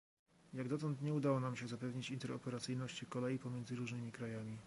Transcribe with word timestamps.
Jak 0.53 0.67
dotąd 0.69 1.01
nie 1.01 1.13
udało 1.13 1.37
się 1.39 1.41
nam 1.41 1.55
zapewnić 1.69 2.09
interoperacyjności 2.09 3.05
kolei 3.05 3.39
pomiędzy 3.39 3.75
różnymi 3.75 4.11
krajami 4.11 4.57